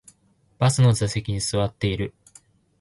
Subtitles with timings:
[0.57, 2.15] バスの座席に座っている